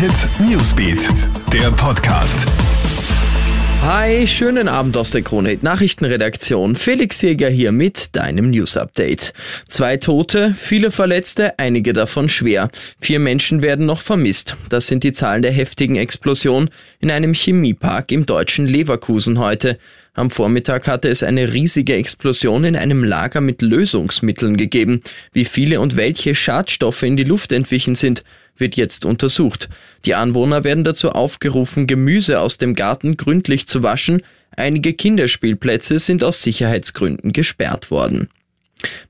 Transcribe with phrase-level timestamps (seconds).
[0.00, 1.10] Hit Newsbeat,
[1.52, 2.46] der Podcast.
[3.82, 6.74] Hi, schönen Abend aus der Krone Nachrichtenredaktion.
[6.74, 9.34] Felix Jäger hier mit deinem News Update.
[9.68, 12.70] Zwei Tote, viele Verletzte, einige davon schwer.
[12.98, 14.56] Vier Menschen werden noch vermisst.
[14.70, 19.76] Das sind die Zahlen der heftigen Explosion in einem Chemiepark im deutschen Leverkusen heute.
[20.14, 25.02] Am Vormittag hatte es eine riesige Explosion in einem Lager mit Lösungsmitteln gegeben.
[25.34, 28.22] Wie viele und welche Schadstoffe in die Luft entwichen sind,
[28.60, 29.68] wird jetzt untersucht.
[30.04, 34.22] Die Anwohner werden dazu aufgerufen, Gemüse aus dem Garten gründlich zu waschen.
[34.54, 38.28] Einige Kinderspielplätze sind aus Sicherheitsgründen gesperrt worden.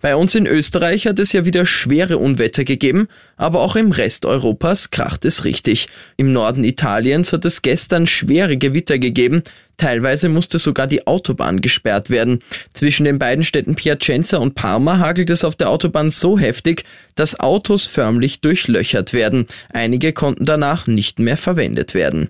[0.01, 4.27] Bei uns in Österreich hat es ja wieder schwere Unwetter gegeben, aber auch im Rest
[4.27, 5.89] Europas kracht es richtig.
[6.17, 9.43] Im Norden Italiens hat es gestern schwere Gewitter gegeben,
[9.81, 12.41] teilweise musste sogar die Autobahn gesperrt werden.
[12.75, 16.85] Zwischen den beiden Städten Piacenza und Parma hagelt es auf der Autobahn so heftig,
[17.17, 19.47] dass Autos förmlich durchlöchert werden.
[19.73, 22.29] Einige konnten danach nicht mehr verwendet werden.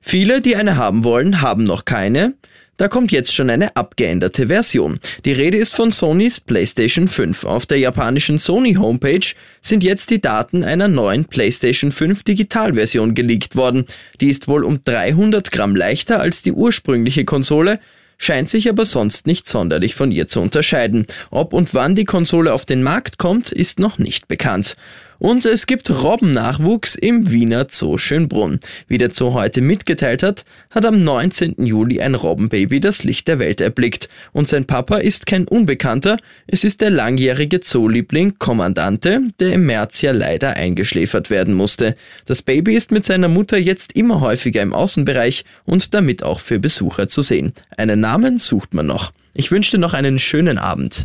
[0.00, 2.34] Viele, die eine haben wollen, haben noch keine.
[2.80, 5.00] Da kommt jetzt schon eine abgeänderte Version.
[5.26, 7.44] Die Rede ist von Sonys PlayStation 5.
[7.44, 13.54] Auf der japanischen Sony Homepage sind jetzt die Daten einer neuen PlayStation 5 Digitalversion geleakt
[13.54, 13.84] worden.
[14.22, 17.80] Die ist wohl um 300 Gramm leichter als die ursprüngliche Konsole,
[18.16, 21.06] scheint sich aber sonst nicht sonderlich von ihr zu unterscheiden.
[21.30, 24.74] Ob und wann die Konsole auf den Markt kommt, ist noch nicht bekannt.
[25.20, 28.58] Und es gibt Robbennachwuchs im Wiener Zoo Schönbrunn.
[28.88, 31.66] Wie der Zoo heute mitgeteilt hat, hat am 19.
[31.66, 34.08] Juli ein Robbenbaby das Licht der Welt erblickt.
[34.32, 40.00] Und sein Papa ist kein Unbekannter, es ist der langjährige Zooliebling Kommandante, der im März
[40.00, 41.96] ja leider eingeschläfert werden musste.
[42.24, 46.58] Das Baby ist mit seiner Mutter jetzt immer häufiger im Außenbereich und damit auch für
[46.58, 47.52] Besucher zu sehen.
[47.76, 49.12] Einen Namen sucht man noch.
[49.34, 51.04] Ich wünsche dir noch einen schönen Abend.